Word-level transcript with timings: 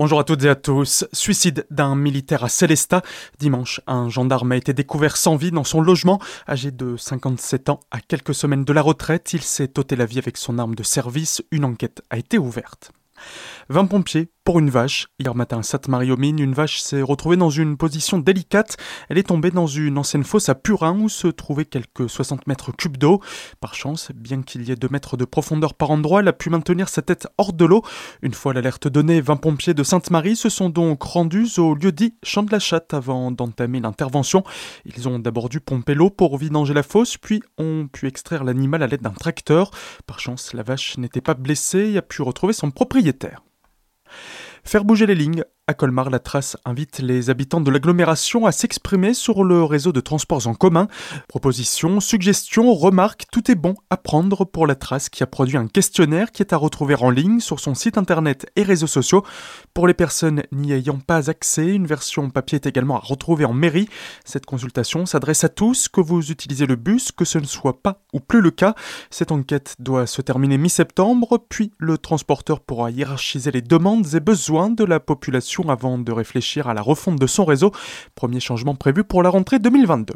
Bonjour 0.00 0.18
à 0.18 0.24
toutes 0.24 0.44
et 0.44 0.48
à 0.48 0.54
tous. 0.54 1.04
Suicide 1.12 1.66
d'un 1.70 1.94
militaire 1.94 2.42
à 2.42 2.48
Célestat. 2.48 3.02
Dimanche, 3.38 3.82
un 3.86 4.08
gendarme 4.08 4.52
a 4.52 4.56
été 4.56 4.72
découvert 4.72 5.18
sans 5.18 5.36
vie 5.36 5.50
dans 5.50 5.62
son 5.62 5.82
logement. 5.82 6.18
Âgé 6.48 6.70
de 6.70 6.96
57 6.96 7.68
ans, 7.68 7.80
à 7.90 8.00
quelques 8.00 8.34
semaines 8.34 8.64
de 8.64 8.72
la 8.72 8.80
retraite, 8.80 9.34
il 9.34 9.42
s'est 9.42 9.78
ôté 9.78 9.96
la 9.96 10.06
vie 10.06 10.16
avec 10.16 10.38
son 10.38 10.58
arme 10.58 10.74
de 10.74 10.82
service. 10.82 11.42
Une 11.50 11.66
enquête 11.66 12.00
a 12.08 12.16
été 12.16 12.38
ouverte. 12.38 12.92
20 13.68 13.84
pompiers 13.84 14.30
pour 14.44 14.58
une 14.58 14.70
vache. 14.70 15.06
Hier 15.18 15.34
matin 15.34 15.58
à 15.58 15.62
Sainte-Marie-aux-Mines, 15.62 16.38
une 16.38 16.54
vache 16.54 16.80
s'est 16.80 17.02
retrouvée 17.02 17.36
dans 17.36 17.50
une 17.50 17.76
position 17.76 18.18
délicate. 18.18 18.76
Elle 19.08 19.18
est 19.18 19.28
tombée 19.28 19.50
dans 19.50 19.66
une 19.66 19.98
ancienne 19.98 20.24
fosse 20.24 20.48
à 20.48 20.54
Purin 20.54 20.98
où 20.98 21.08
se 21.08 21.28
trouvaient 21.28 21.64
quelques 21.64 22.08
60 22.08 22.46
mètres 22.46 22.72
cubes 22.72 22.96
d'eau. 22.96 23.20
Par 23.60 23.74
chance, 23.74 24.10
bien 24.14 24.42
qu'il 24.42 24.62
y 24.62 24.72
ait 24.72 24.76
2 24.76 24.88
mètres 24.88 25.16
de 25.16 25.24
profondeur 25.24 25.74
par 25.74 25.90
endroit, 25.90 26.20
elle 26.20 26.28
a 26.28 26.32
pu 26.32 26.50
maintenir 26.50 26.88
sa 26.88 27.02
tête 27.02 27.28
hors 27.38 27.52
de 27.52 27.64
l'eau. 27.64 27.82
Une 28.22 28.34
fois 28.34 28.54
l'alerte 28.54 28.88
donnée, 28.88 29.20
20 29.20 29.36
pompiers 29.36 29.74
de 29.74 29.82
Sainte-Marie 29.82 30.36
se 30.36 30.48
sont 30.48 30.70
donc 30.70 31.02
rendus 31.02 31.58
au 31.58 31.74
lieu 31.74 31.92
dit 31.92 32.14
Champ 32.22 32.42
de 32.42 32.50
la 32.50 32.58
Chatte 32.58 32.94
avant 32.94 33.30
d'entamer 33.30 33.80
l'intervention. 33.80 34.42
Ils 34.84 35.08
ont 35.08 35.18
d'abord 35.18 35.48
dû 35.48 35.60
pomper 35.60 35.94
l'eau 35.94 36.10
pour 36.10 36.38
vidanger 36.38 36.74
la 36.74 36.82
fosse, 36.82 37.16
puis 37.16 37.42
ont 37.58 37.88
pu 37.92 38.06
extraire 38.06 38.44
l'animal 38.44 38.82
à 38.82 38.86
l'aide 38.86 39.02
d'un 39.02 39.10
tracteur. 39.10 39.70
Par 40.06 40.18
chance, 40.18 40.54
la 40.54 40.62
vache 40.62 40.98
n'était 40.98 41.20
pas 41.20 41.34
blessée 41.34 41.90
et 41.90 41.98
a 41.98 42.02
pu 42.02 42.22
retrouver 42.22 42.52
son 42.52 42.70
propriétaire. 42.70 43.42
Faire 44.70 44.84
bouger 44.84 45.06
les 45.06 45.16
lignes, 45.16 45.42
à 45.66 45.74
Colmar, 45.74 46.10
la 46.10 46.18
Trace 46.18 46.56
invite 46.64 46.98
les 46.98 47.30
habitants 47.30 47.60
de 47.60 47.70
l'agglomération 47.70 48.44
à 48.44 48.50
s'exprimer 48.50 49.14
sur 49.14 49.44
le 49.44 49.62
réseau 49.62 49.92
de 49.92 50.00
transports 50.00 50.48
en 50.48 50.54
commun. 50.54 50.88
Propositions, 51.28 52.00
suggestions, 52.00 52.74
remarques, 52.74 53.26
tout 53.30 53.52
est 53.52 53.54
bon 53.54 53.76
à 53.88 53.96
prendre 53.96 54.44
pour 54.44 54.66
la 54.66 54.74
Trace 54.74 55.08
qui 55.08 55.22
a 55.22 55.28
produit 55.28 55.56
un 55.56 55.68
questionnaire 55.68 56.32
qui 56.32 56.42
est 56.42 56.52
à 56.52 56.56
retrouver 56.56 56.96
en 56.96 57.10
ligne 57.10 57.38
sur 57.38 57.60
son 57.60 57.76
site 57.76 57.98
internet 57.98 58.50
et 58.56 58.64
réseaux 58.64 58.88
sociaux. 58.88 59.24
Pour 59.72 59.86
les 59.86 59.94
personnes 59.94 60.42
n'y 60.50 60.72
ayant 60.72 60.98
pas 60.98 61.30
accès, 61.30 61.68
une 61.68 61.86
version 61.86 62.30
papier 62.30 62.56
est 62.56 62.66
également 62.66 62.96
à 62.96 63.04
retrouver 63.04 63.44
en 63.44 63.52
mairie. 63.52 63.88
Cette 64.24 64.46
consultation 64.46 65.06
s'adresse 65.06 65.44
à 65.44 65.48
tous, 65.48 65.88
que 65.88 66.00
vous 66.00 66.32
utilisez 66.32 66.66
le 66.66 66.74
bus, 66.74 67.12
que 67.12 67.24
ce 67.24 67.38
ne 67.38 67.46
soit 67.46 67.80
pas 67.80 68.02
ou 68.12 68.18
plus 68.18 68.40
le 68.40 68.50
cas. 68.50 68.74
Cette 69.10 69.30
enquête 69.30 69.76
doit 69.78 70.08
se 70.08 70.20
terminer 70.20 70.58
mi-septembre, 70.58 71.38
puis 71.48 71.70
le 71.78 71.96
transporteur 71.96 72.58
pourra 72.58 72.90
hiérarchiser 72.90 73.52
les 73.52 73.62
demandes 73.62 74.14
et 74.14 74.20
besoins 74.20 74.70
de 74.70 74.82
la 74.82 74.98
population 74.98 75.59
avant 75.68 75.98
de 75.98 76.12
réfléchir 76.12 76.68
à 76.68 76.74
la 76.74 76.82
refonte 76.82 77.18
de 77.18 77.26
son 77.26 77.44
réseau. 77.44 77.72
Premier 78.14 78.40
changement 78.40 78.74
prévu 78.74 79.04
pour 79.04 79.22
la 79.22 79.28
rentrée 79.28 79.58
2022. 79.58 80.14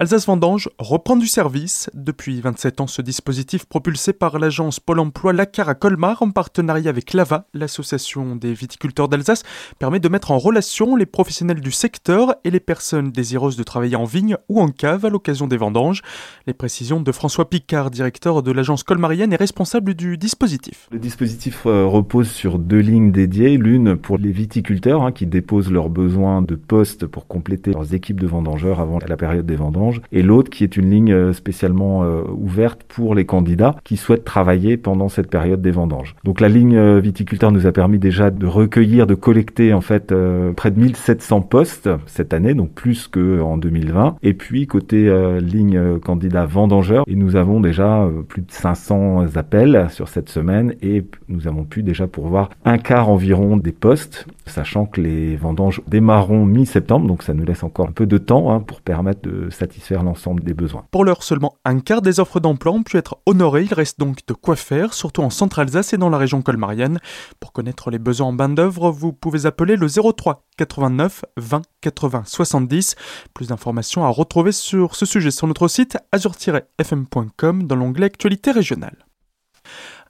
Alsace 0.00 0.26
Vendange 0.26 0.68
reprend 0.78 1.16
du 1.16 1.26
service. 1.26 1.90
Depuis 1.92 2.40
27 2.40 2.80
ans, 2.80 2.86
ce 2.86 3.02
dispositif 3.02 3.64
propulsé 3.64 4.12
par 4.12 4.38
l'agence 4.38 4.78
Pôle 4.78 5.00
emploi 5.00 5.32
Lacar 5.32 5.68
à 5.68 5.74
Colmar 5.74 6.22
en 6.22 6.30
partenariat 6.30 6.88
avec 6.88 7.14
l'AVA, 7.14 7.48
l'association 7.52 8.36
des 8.36 8.52
viticulteurs 8.54 9.08
d'Alsace, 9.08 9.42
permet 9.80 9.98
de 9.98 10.08
mettre 10.08 10.30
en 10.30 10.38
relation 10.38 10.94
les 10.94 11.04
professionnels 11.04 11.60
du 11.60 11.72
secteur 11.72 12.36
et 12.44 12.52
les 12.52 12.60
personnes 12.60 13.10
désireuses 13.10 13.56
de 13.56 13.64
travailler 13.64 13.96
en 13.96 14.04
vigne 14.04 14.36
ou 14.48 14.60
en 14.60 14.68
cave 14.68 15.04
à 15.04 15.08
l'occasion 15.08 15.48
des 15.48 15.56
vendanges. 15.56 16.02
Les 16.46 16.54
précisions 16.54 17.00
de 17.00 17.10
François 17.10 17.50
Picard, 17.50 17.90
directeur 17.90 18.44
de 18.44 18.52
l'agence 18.52 18.84
colmarienne 18.84 19.32
et 19.32 19.36
responsable 19.36 19.94
du 19.94 20.16
dispositif. 20.16 20.86
Le 20.92 21.00
dispositif 21.00 21.66
euh, 21.66 21.86
repose 21.86 22.30
sur 22.30 22.60
deux 22.60 22.78
lignes 22.78 23.10
dédiées, 23.10 23.56
l'une 23.56 23.96
pour 23.96 24.16
les 24.16 24.30
viticulteurs 24.30 25.02
hein, 25.02 25.10
qui 25.10 25.26
déposent 25.26 25.72
leurs 25.72 25.90
besoins 25.90 26.40
de 26.40 26.54
postes 26.54 27.04
pour 27.04 27.26
compléter 27.26 27.72
leurs 27.72 27.94
équipes 27.94 28.20
de 28.20 28.28
vendangeurs 28.28 28.78
avant 28.78 29.00
la 29.04 29.16
période 29.16 29.44
des 29.44 29.56
vendanges, 29.56 29.87
et 30.12 30.22
l'autre 30.22 30.50
qui 30.50 30.64
est 30.64 30.76
une 30.76 30.90
ligne 30.90 31.12
euh, 31.12 31.32
spécialement 31.32 32.04
euh, 32.04 32.22
ouverte 32.36 32.82
pour 32.88 33.14
les 33.14 33.24
candidats 33.24 33.76
qui 33.84 33.96
souhaitent 33.96 34.24
travailler 34.24 34.76
pendant 34.76 35.08
cette 35.08 35.28
période 35.28 35.62
des 35.62 35.70
vendanges. 35.70 36.14
Donc 36.24 36.40
la 36.40 36.48
ligne 36.48 36.76
euh, 36.76 37.00
viticulteur 37.00 37.52
nous 37.52 37.66
a 37.66 37.72
permis 37.72 37.98
déjà 37.98 38.30
de 38.30 38.46
recueillir, 38.46 39.06
de 39.06 39.14
collecter 39.14 39.72
en 39.72 39.80
fait 39.80 40.14
près 40.56 40.70
de 40.70 40.80
1700 40.80 41.40
postes 41.42 41.88
cette 42.06 42.32
année, 42.32 42.54
donc 42.54 42.70
plus 42.72 43.08
qu'en 43.08 43.56
2020. 43.56 44.16
Et 44.22 44.34
puis 44.34 44.66
côté 44.66 45.10
ligne 45.40 45.98
candidat 45.98 46.46
vendangeur, 46.46 47.04
et 47.06 47.14
nous 47.14 47.36
avons 47.36 47.60
déjà 47.60 48.08
plus 48.28 48.42
de 48.42 48.50
500 48.50 49.36
appels 49.36 49.88
sur 49.90 50.08
cette 50.08 50.28
semaine 50.28 50.74
et 50.82 51.04
nous 51.28 51.48
avons 51.48 51.64
pu 51.64 51.82
déjà 51.82 52.06
pourvoir 52.06 52.50
un 52.64 52.78
quart 52.78 53.08
environ 53.08 53.56
des 53.56 53.72
postes, 53.72 54.26
sachant 54.46 54.86
que 54.86 55.00
les 55.00 55.36
vendanges 55.36 55.82
démarreront 55.86 56.44
mi-septembre, 56.44 57.06
donc 57.06 57.22
ça 57.22 57.34
nous 57.34 57.44
laisse 57.44 57.62
encore 57.62 57.88
un 57.88 57.92
peu 57.92 58.06
de 58.06 58.18
temps 58.18 58.52
hein, 58.52 58.60
pour 58.60 58.80
permettre 58.80 59.22
de 59.22 59.50
satisfaire 59.50 59.77
l'ensemble. 60.02 60.42
Pour 60.90 61.04
l'heure, 61.04 61.22
seulement 61.22 61.56
un 61.64 61.80
quart 61.80 62.02
des 62.02 62.20
offres 62.20 62.40
d'emploi 62.40 62.72
ont 62.72 62.82
pu 62.82 62.96
être 62.96 63.18
honorées. 63.26 63.64
Il 63.64 63.74
reste 63.74 63.98
donc 63.98 64.18
de 64.26 64.34
quoi 64.34 64.56
faire, 64.56 64.94
surtout 64.94 65.22
en 65.22 65.30
Centre-Alsace 65.30 65.92
et 65.92 65.98
dans 65.98 66.10
la 66.10 66.18
région 66.18 66.42
colmarienne. 66.42 66.98
Pour 67.40 67.52
connaître 67.52 67.90
les 67.90 67.98
besoins 67.98 68.28
en 68.28 68.32
main-d'œuvre, 68.32 68.90
vous 68.90 69.12
pouvez 69.12 69.46
appeler 69.46 69.76
le 69.76 69.88
03 69.88 70.44
89 70.56 71.24
20 71.36 71.62
80 71.80 72.22
70. 72.26 72.96
Plus 73.34 73.48
d'informations 73.48 74.04
à 74.04 74.08
retrouver 74.08 74.52
sur 74.52 74.94
ce 74.94 75.06
sujet 75.06 75.30
sur 75.30 75.46
notre 75.46 75.68
site 75.68 75.98
azur-fm.com 76.12 77.66
dans 77.66 77.76
l'onglet 77.76 78.06
Actualité 78.06 78.52
régionale. 78.52 79.07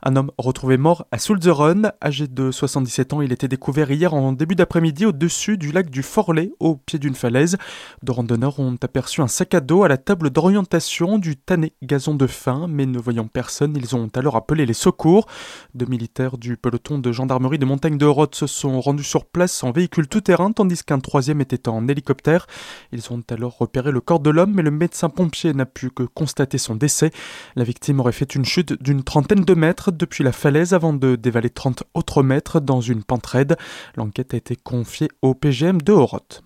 Un 0.04 0.14
homme 0.14 0.31
retrouvé 0.38 0.76
mort 0.76 1.06
à 1.10 1.19
Sulzeren, 1.19 1.91
âgé 2.00 2.28
de 2.28 2.53
77 2.53 3.14
ans, 3.14 3.20
il 3.20 3.32
était 3.32 3.48
découvert 3.48 3.91
hier 3.91 4.14
en 4.14 4.32
début 4.32 4.54
d'après-midi 4.54 5.06
au-dessus 5.06 5.59
du 5.59 5.72
lac 5.72 5.91
du 5.91 6.04
Forlet, 6.04 6.53
au 6.60 6.76
pied 6.76 7.00
d'une 7.00 7.16
falaise. 7.16 7.56
De 8.04 8.12
randonneurs 8.12 8.60
ont 8.60 8.76
aperçu 8.81 9.22
un 9.22 9.26
sac 9.26 9.54
à 9.54 9.60
dos 9.60 9.82
à 9.82 9.88
la 9.88 9.97
table 9.97 10.31
d'orientation 10.31 11.19
du 11.19 11.36
Tanné 11.36 11.72
gazon 11.82 12.14
de 12.14 12.28
fin, 12.28 12.69
mais 12.69 12.86
ne 12.86 12.98
voyant 13.00 13.26
personne, 13.26 13.76
ils 13.76 13.97
ont 13.97 14.09
alors 14.14 14.36
appelé 14.36 14.66
les 14.66 14.72
secours. 14.72 15.26
Deux 15.75 15.86
militaires 15.86 16.38
du 16.38 16.56
peloton 16.56 16.98
de 16.98 17.10
gendarmerie 17.10 17.59
de 17.59 17.65
montagne 17.65 17.98
de 17.98 18.06
Roth 18.06 18.36
se 18.36 18.47
sont 18.47 18.80
rendus 18.80 19.03
sur 19.03 19.25
place 19.25 19.65
en 19.65 19.72
véhicule 19.72 20.06
tout-terrain, 20.06 20.53
tandis 20.53 20.84
qu'un 20.84 21.00
troisième 21.00 21.41
était 21.41 21.69
en 21.69 21.88
hélicoptère. 21.88 22.47
Ils 22.92 23.12
ont 23.12 23.22
alors 23.30 23.59
repéré 23.59 23.91
le 23.91 24.00
corps 24.00 24.20
de 24.20 24.30
l'homme, 24.30 24.53
mais 24.54 24.62
le 24.62 24.70
médecin 24.70 25.09
pompier 25.09 25.54
n'a 25.54 25.66
pu 25.66 25.91
que 25.91 26.04
constater 26.04 26.59
son 26.59 26.76
décès. 26.76 27.10
La 27.56 27.65
victime 27.65 27.98
aurait 27.98 28.12
fait 28.12 28.36
une 28.36 28.44
chute 28.44 28.80
d'une 28.80 29.03
trentaine 29.03 29.44
de 29.44 29.54
mètres 29.54 29.88
depuis 29.91 30.25
la 30.25 30.32
falaise 30.32 30.75
avant 30.75 30.93
de 30.93 31.16
dévaler 31.16 31.50
30 31.50 31.84
autres 31.94 32.22
mètres 32.22 32.60
dans 32.60 32.81
une 32.81 33.04
pente 33.04 33.26
raide. 33.26 33.56
L'enquête 33.97 34.34
a 34.34 34.37
été 34.37 34.56
confiée 34.56 35.09
au 35.22 35.34
PGM 35.34 35.81
de 35.82 35.93
Horoth. 35.93 36.43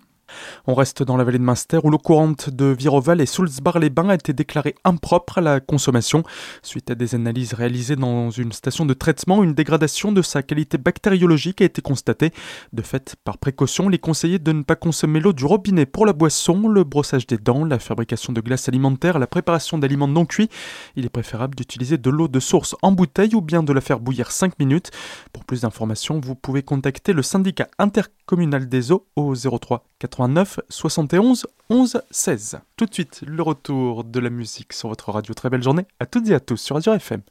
On 0.67 0.73
reste 0.73 1.03
dans 1.03 1.17
la 1.17 1.23
vallée 1.23 1.37
de 1.37 1.43
Munster 1.43 1.79
où 1.83 1.89
l'eau 1.89 1.97
courante 1.97 2.49
de 2.49 2.65
Viroval 2.65 3.21
et 3.21 3.25
Soulsbar-les-Bains 3.25 4.09
a 4.09 4.15
été 4.15 4.33
déclarée 4.33 4.75
impropre 4.83 5.37
à 5.37 5.41
la 5.41 5.59
consommation. 5.59 6.23
Suite 6.61 6.91
à 6.91 6.95
des 6.95 7.15
analyses 7.15 7.53
réalisées 7.53 7.95
dans 7.95 8.29
une 8.29 8.51
station 8.51 8.85
de 8.85 8.93
traitement, 8.93 9.43
une 9.43 9.53
dégradation 9.53 10.11
de 10.11 10.21
sa 10.21 10.43
qualité 10.43 10.77
bactériologique 10.77 11.61
a 11.61 11.65
été 11.65 11.81
constatée. 11.81 12.31
De 12.71 12.81
fait, 12.81 13.15
par 13.23 13.37
précaution, 13.37 13.89
il 13.89 13.95
est 13.95 13.99
conseillé 13.99 14.39
de 14.39 14.51
ne 14.51 14.63
pas 14.63 14.75
consommer 14.75 15.19
l'eau 15.19 15.33
du 15.33 15.45
robinet 15.45 15.85
pour 15.85 16.05
la 16.05 16.13
boisson, 16.13 16.67
le 16.67 16.83
brossage 16.83 17.27
des 17.27 17.37
dents, 17.37 17.65
la 17.65 17.79
fabrication 17.79 18.33
de 18.33 18.41
glace 18.41 18.67
alimentaire, 18.67 19.19
la 19.19 19.27
préparation 19.27 19.77
d'aliments 19.77 20.07
non 20.07 20.25
cuits. 20.25 20.49
Il 20.95 21.05
est 21.05 21.09
préférable 21.09 21.55
d'utiliser 21.55 21.97
de 21.97 22.09
l'eau 22.09 22.27
de 22.27 22.39
source 22.39 22.75
en 22.81 22.91
bouteille 22.91 23.35
ou 23.35 23.41
bien 23.41 23.63
de 23.63 23.73
la 23.73 23.81
faire 23.81 23.99
bouillir 23.99 24.31
5 24.31 24.59
minutes. 24.59 24.91
Pour 25.31 25.45
plus 25.45 25.61
d'informations, 25.61 26.19
vous 26.19 26.35
pouvez 26.35 26.63
contacter 26.63 27.13
le 27.13 27.21
syndicat 27.21 27.67
intercommunal 27.77 28.67
des 28.67 28.91
eaux 28.91 29.07
au 29.15 29.33
03 29.35 29.85
89 30.23 30.59
71 30.69 31.47
11 31.69 32.01
16. 32.09 32.59
Tout 32.77 32.85
de 32.85 32.93
suite, 32.93 33.23
le 33.27 33.43
retour 33.43 34.05
de 34.05 34.19
la 34.21 34.29
musique 34.29 34.71
sur 34.71 34.87
votre 34.87 35.11
radio. 35.11 35.33
Très 35.33 35.49
belle 35.49 35.63
journée 35.63 35.85
à 35.99 36.05
toutes 36.05 36.29
et 36.29 36.33
à 36.33 36.39
tous 36.39 36.57
sur 36.57 36.75
Radio 36.77 36.93
FM. 36.93 37.21